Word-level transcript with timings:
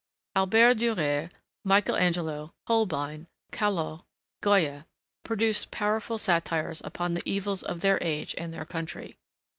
Albert 0.35 0.77
Dürer, 0.79 1.29
Michael 1.63 1.95
Angelo, 1.95 2.55
Holbein, 2.65 3.27
Callot, 3.51 4.01
Goya, 4.41 4.87
produced 5.23 5.69
powerful 5.69 6.17
satires 6.17 6.81
upon 6.83 7.13
the 7.13 7.21
evils 7.23 7.61
of 7.61 7.81
their 7.81 7.99
age 8.01 8.33
and 8.35 8.51
their 8.51 8.65
country. 8.65 9.19